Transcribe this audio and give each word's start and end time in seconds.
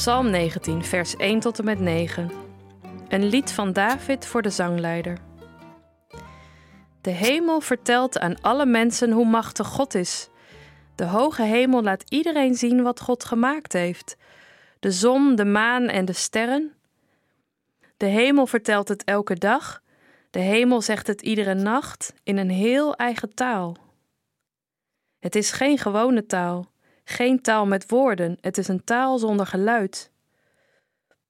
Psalm 0.00 0.30
19, 0.30 0.84
vers 0.84 1.16
1 1.16 1.40
tot 1.40 1.58
en 1.58 1.64
met 1.64 1.80
9. 1.80 2.30
Een 3.08 3.24
lied 3.24 3.52
van 3.52 3.72
David 3.72 4.26
voor 4.26 4.42
de 4.42 4.50
zangleider. 4.50 5.18
De 7.00 7.10
hemel 7.10 7.60
vertelt 7.60 8.18
aan 8.18 8.40
alle 8.40 8.66
mensen 8.66 9.10
hoe 9.10 9.26
machtig 9.26 9.66
God 9.66 9.94
is. 9.94 10.28
De 10.94 11.04
hoge 11.04 11.42
hemel 11.42 11.82
laat 11.82 12.10
iedereen 12.10 12.54
zien 12.54 12.82
wat 12.82 13.00
God 13.00 13.24
gemaakt 13.24 13.72
heeft. 13.72 14.16
De 14.78 14.90
zon, 14.90 15.34
de 15.34 15.44
maan 15.44 15.88
en 15.88 16.04
de 16.04 16.12
sterren. 16.12 16.72
De 17.96 18.06
hemel 18.06 18.46
vertelt 18.46 18.88
het 18.88 19.04
elke 19.04 19.34
dag. 19.34 19.82
De 20.30 20.38
hemel 20.38 20.82
zegt 20.82 21.06
het 21.06 21.22
iedere 21.22 21.54
nacht 21.54 22.14
in 22.22 22.36
een 22.36 22.50
heel 22.50 22.94
eigen 22.94 23.34
taal. 23.34 23.76
Het 25.18 25.34
is 25.34 25.50
geen 25.50 25.78
gewone 25.78 26.26
taal, 26.26 26.69
geen 27.10 27.40
taal 27.40 27.66
met 27.66 27.90
woorden, 27.90 28.38
het 28.40 28.58
is 28.58 28.68
een 28.68 28.84
taal 28.84 29.18
zonder 29.18 29.46
geluid. 29.46 30.10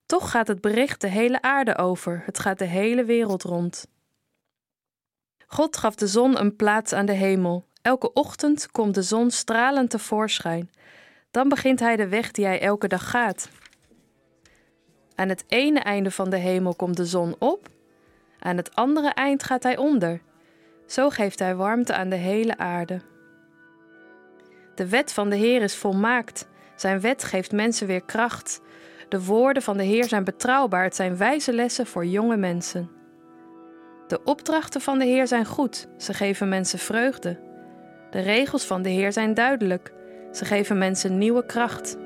Toch 0.05 0.31
gaat 0.31 0.47
het 0.47 0.61
bericht 0.61 1.01
de 1.01 1.07
hele 1.07 1.41
aarde 1.41 1.77
over, 1.77 2.21
het 2.25 2.39
gaat 2.39 2.59
de 2.59 2.65
hele 2.65 3.03
wereld 3.03 3.43
rond. 3.43 3.87
God 5.47 5.77
gaf 5.77 5.95
de 5.95 6.07
zon 6.07 6.39
een 6.39 6.55
plaats 6.55 6.93
aan 6.93 7.05
de 7.05 7.11
hemel. 7.11 7.65
Elke 7.81 8.13
ochtend 8.13 8.71
komt 8.71 8.95
de 8.95 9.01
zon 9.01 9.31
stralend 9.31 9.89
tevoorschijn. 9.89 10.71
Dan 11.31 11.49
begint 11.49 11.79
hij 11.79 11.95
de 11.95 12.07
weg 12.07 12.31
die 12.31 12.45
hij 12.45 12.61
elke 12.61 12.87
dag 12.87 13.09
gaat. 13.09 13.49
Aan 15.15 15.29
het 15.29 15.43
ene 15.47 15.79
einde 15.79 16.11
van 16.11 16.29
de 16.29 16.37
hemel 16.37 16.75
komt 16.75 16.97
de 16.97 17.05
zon 17.05 17.35
op, 17.39 17.69
aan 18.39 18.57
het 18.57 18.75
andere 18.75 19.09
eind 19.09 19.43
gaat 19.43 19.63
hij 19.63 19.77
onder. 19.77 20.21
Zo 20.87 21.09
geeft 21.09 21.39
hij 21.39 21.55
warmte 21.55 21.93
aan 21.93 22.09
de 22.09 22.15
hele 22.15 22.57
aarde. 22.57 23.01
De 24.81 24.89
wet 24.89 25.13
van 25.13 25.29
de 25.29 25.35
Heer 25.35 25.61
is 25.61 25.75
volmaakt. 25.75 26.47
Zijn 26.75 27.01
wet 27.01 27.23
geeft 27.23 27.51
mensen 27.51 27.87
weer 27.87 28.01
kracht. 28.01 28.61
De 29.09 29.23
woorden 29.23 29.63
van 29.63 29.77
de 29.77 29.83
Heer 29.83 30.07
zijn 30.07 30.23
betrouwbaar. 30.23 30.83
Het 30.83 30.95
zijn 30.95 31.17
wijze 31.17 31.53
lessen 31.53 31.85
voor 31.85 32.05
jonge 32.05 32.37
mensen. 32.37 32.89
De 34.07 34.23
opdrachten 34.23 34.81
van 34.81 34.99
de 34.99 35.05
Heer 35.05 35.27
zijn 35.27 35.45
goed. 35.45 35.87
Ze 35.97 36.13
geven 36.13 36.49
mensen 36.49 36.79
vreugde. 36.79 37.39
De 38.11 38.19
regels 38.19 38.65
van 38.65 38.81
de 38.81 38.89
Heer 38.89 39.11
zijn 39.11 39.33
duidelijk. 39.33 39.93
Ze 40.31 40.45
geven 40.45 40.77
mensen 40.77 41.17
nieuwe 41.17 41.45
kracht. 41.45 41.97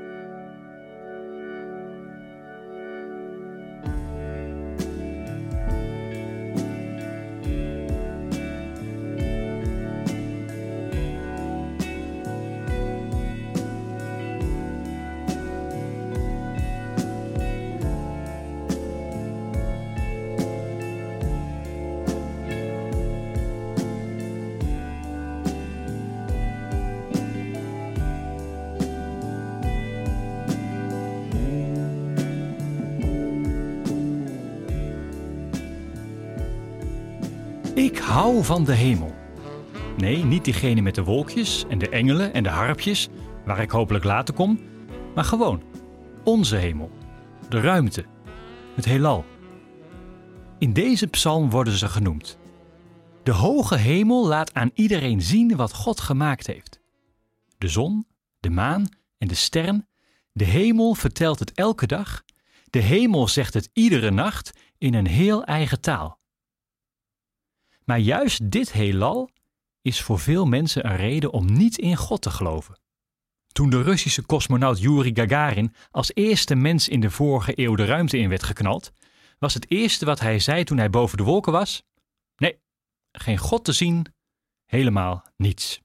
Ik 37.76 37.98
hou 37.98 38.44
van 38.44 38.64
de 38.64 38.74
hemel. 38.74 39.16
Nee, 39.98 40.24
niet 40.24 40.44
diegene 40.44 40.82
met 40.82 40.96
de 40.96 41.04
wolkjes 41.04 41.66
en 41.70 41.78
de 41.78 41.90
engelen 41.90 42.34
en 42.34 42.44
de 42.44 42.50
harpjes, 42.50 43.10
waar 43.46 43.62
ik 43.62 43.70
hopelijk 43.70 44.04
later 44.04 44.34
kom, 44.34 44.60
maar 45.16 45.24
gewoon 45.24 45.64
onze 46.24 46.56
hemel, 46.56 46.92
de 47.50 47.60
ruimte, 47.60 48.06
het 48.76 48.86
heelal. 48.86 49.26
In 50.60 50.74
deze 50.74 51.08
psalm 51.08 51.50
worden 51.50 51.78
ze 51.78 51.88
genoemd. 51.88 52.38
De 53.24 53.32
hoge 53.32 53.76
hemel 53.76 54.28
laat 54.28 54.54
aan 54.54 54.72
iedereen 54.74 55.22
zien 55.22 55.56
wat 55.56 55.74
God 55.74 56.00
gemaakt 56.00 56.48
heeft. 56.48 56.80
De 57.58 57.68
zon, 57.68 58.08
de 58.40 58.50
maan 58.50 58.90
en 59.18 59.28
de 59.28 59.36
sterren, 59.36 59.88
de 60.32 60.46
hemel 60.46 60.94
vertelt 60.94 61.40
het 61.40 61.52
elke 61.52 61.88
dag, 61.88 62.24
de 62.70 62.80
hemel 62.80 63.28
zegt 63.28 63.54
het 63.54 63.70
iedere 63.74 64.12
nacht 64.12 64.52
in 64.78 64.94
een 64.94 65.08
heel 65.08 65.44
eigen 65.44 65.82
taal. 65.82 66.24
Maar 67.86 68.00
juist 68.00 68.52
dit 68.52 68.72
heelal 68.72 69.30
is 69.82 70.02
voor 70.02 70.20
veel 70.20 70.46
mensen 70.46 70.86
een 70.86 70.96
reden 70.96 71.32
om 71.32 71.54
niet 71.54 71.78
in 71.78 71.96
God 71.96 72.22
te 72.22 72.30
geloven. 72.30 72.80
Toen 73.48 73.70
de 73.70 73.82
Russische 73.82 74.26
cosmonaut 74.26 74.80
Yuri 74.80 75.12
Gagarin 75.14 75.74
als 75.92 76.12
eerste 76.14 76.56
mens 76.56 76.90
in 76.90 77.00
de 77.00 77.10
vorige 77.10 77.60
eeuw 77.60 77.76
de 77.76 77.86
ruimte 77.86 78.18
in 78.18 78.30
werd 78.30 78.44
geknald, 78.44 78.92
was 79.40 79.54
het 79.54 79.72
eerste 79.72 80.06
wat 80.06 80.20
hij 80.20 80.40
zei 80.40 80.64
toen 80.64 80.78
hij 80.78 80.90
boven 80.90 81.18
de 81.18 81.24
wolken 81.24 81.52
was: 81.52 81.84
Nee, 82.36 82.60
geen 83.12 83.38
God 83.38 83.64
te 83.64 83.72
zien, 83.72 84.14
helemaal 84.66 85.26
niets. 85.38 85.82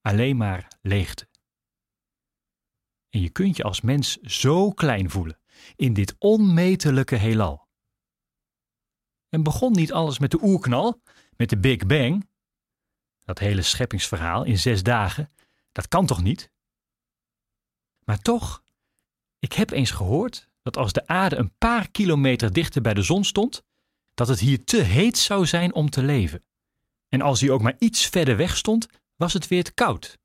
Alleen 0.00 0.36
maar 0.36 0.68
leegte. 0.82 1.28
En 3.08 3.20
je 3.20 3.30
kunt 3.30 3.56
je 3.56 3.62
als 3.62 3.80
mens 3.80 4.16
zo 4.16 4.70
klein 4.70 5.10
voelen 5.10 5.40
in 5.76 5.92
dit 5.92 6.14
onmetelijke 6.18 7.16
heelal. 7.16 7.68
En 9.30 9.42
begon 9.42 9.72
niet 9.72 9.92
alles 9.92 10.18
met 10.18 10.30
de 10.30 10.42
oerknal, 10.42 11.02
met 11.36 11.50
de 11.50 11.58
Big 11.58 11.86
Bang? 11.86 12.28
Dat 13.24 13.38
hele 13.38 13.62
scheppingsverhaal 13.62 14.44
in 14.44 14.58
zes 14.58 14.82
dagen, 14.82 15.30
dat 15.72 15.88
kan 15.88 16.06
toch 16.06 16.22
niet? 16.22 16.50
Maar 18.04 18.18
toch, 18.18 18.62
ik 19.38 19.52
heb 19.52 19.70
eens 19.70 19.90
gehoord 19.90 20.48
dat 20.62 20.76
als 20.76 20.92
de 20.92 21.06
aarde 21.06 21.36
een 21.36 21.54
paar 21.58 21.90
kilometer 21.90 22.52
dichter 22.52 22.82
bij 22.82 22.94
de 22.94 23.02
zon 23.02 23.24
stond, 23.24 23.62
dat 24.14 24.28
het 24.28 24.38
hier 24.38 24.64
te 24.64 24.82
heet 24.82 25.18
zou 25.18 25.46
zijn 25.46 25.74
om 25.74 25.90
te 25.90 26.02
leven. 26.02 26.44
En 27.08 27.20
als 27.20 27.40
hij 27.40 27.50
ook 27.50 27.62
maar 27.62 27.76
iets 27.78 28.06
verder 28.06 28.36
weg 28.36 28.56
stond, 28.56 28.86
was 29.16 29.32
het 29.32 29.48
weer 29.48 29.64
te 29.64 29.72
koud. 29.72 30.18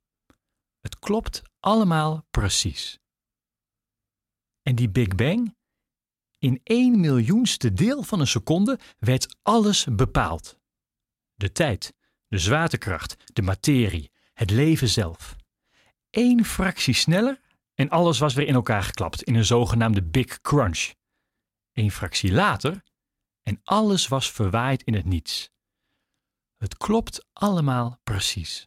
Het 0.80 0.98
klopt 0.98 1.42
allemaal 1.60 2.26
precies. 2.30 2.98
En 4.62 4.74
die 4.74 4.90
Big 4.90 5.14
Bang, 5.14 5.55
in 6.38 6.60
één 6.62 7.00
miljoenste 7.00 7.72
deel 7.72 8.02
van 8.02 8.20
een 8.20 8.26
seconde 8.26 8.78
werd 8.98 9.36
alles 9.42 9.84
bepaald. 9.84 10.58
De 11.34 11.52
tijd, 11.52 11.94
de 12.28 12.38
zwaartekracht, 12.38 13.16
de 13.32 13.42
materie, 13.42 14.10
het 14.32 14.50
leven 14.50 14.88
zelf. 14.88 15.36
Eén 16.10 16.44
fractie 16.44 16.94
sneller 16.94 17.40
en 17.74 17.88
alles 17.88 18.18
was 18.18 18.34
weer 18.34 18.46
in 18.46 18.54
elkaar 18.54 18.82
geklapt 18.82 19.22
in 19.22 19.34
een 19.34 19.44
zogenaamde 19.44 20.02
Big 20.02 20.40
Crunch. 20.40 20.94
Eén 21.72 21.90
fractie 21.90 22.32
later 22.32 22.82
en 23.42 23.60
alles 23.64 24.08
was 24.08 24.30
verwaaid 24.30 24.82
in 24.82 24.94
het 24.94 25.04
niets. 25.04 25.50
Het 26.56 26.76
klopt 26.76 27.26
allemaal 27.32 28.00
precies. 28.02 28.66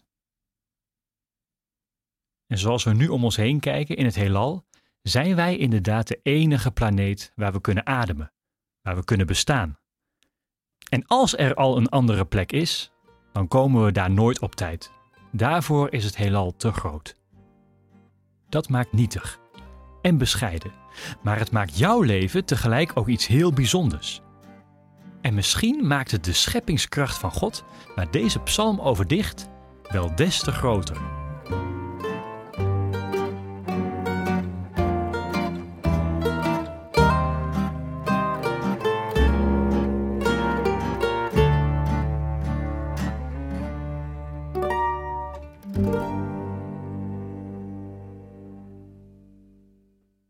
En 2.48 2.58
zoals 2.58 2.84
we 2.84 2.94
nu 2.94 3.08
om 3.08 3.24
ons 3.24 3.36
heen 3.36 3.60
kijken 3.60 3.96
in 3.98 4.06
het 4.06 4.16
heelal, 4.16 4.66
zijn 5.02 5.36
wij 5.36 5.58
inderdaad 5.58 6.08
de 6.08 6.20
enige 6.24 6.72
planeet 6.72 7.32
waar 7.36 7.52
we 7.52 7.62
kunnen 7.62 7.86
ademen, 7.86 8.32
waar 8.82 8.96
we 8.96 9.04
kunnen 9.04 9.28
bestaan. 9.28 9.78
En 10.90 11.06
als 11.06 11.38
er 11.38 11.54
al 11.54 11.78
een 11.78 11.90
andere 11.90 12.26
plek 12.26 12.52
is, 12.52 12.92
dan 13.34 13.48
komen 13.48 13.86
we 13.86 13.92
daar 13.92 14.12
nooit 14.12 14.40
op 14.40 14.56
tijd. 14.56 14.92
Daarvoor 15.32 15.92
is 15.92 16.04
het 16.04 16.18
heelal 16.18 16.56
te 16.56 16.72
groot. 16.72 17.16
Dat 18.50 18.70
maakt 18.70 18.94
nietig 18.94 19.40
en 20.02 20.18
bescheiden, 20.18 20.72
maar 21.24 21.38
het 21.38 21.52
maakt 21.52 21.78
jouw 21.78 22.02
leven 22.02 22.46
tegelijk 22.46 22.92
ook 22.94 23.08
iets 23.08 23.28
heel 23.28 23.54
bijzonders. 23.54 24.22
En 25.22 25.34
misschien 25.34 25.88
maakt 25.88 26.12
het 26.12 26.24
de 26.24 26.34
scheppingskracht 26.34 27.18
van 27.18 27.32
God, 27.32 27.64
waar 27.96 28.12
deze 28.12 28.40
psalm 28.40 28.80
over 28.80 29.08
dicht, 29.08 29.50
wel 29.90 30.16
des 30.16 30.40
te 30.40 30.52
groter. 30.52 31.19